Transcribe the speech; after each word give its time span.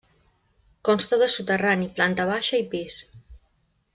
Consta 0.89 1.19
de 1.23 1.27
soterrani, 1.33 1.91
planta 1.99 2.27
baixa 2.33 2.63
i 2.65 2.67
pis. 2.75 2.99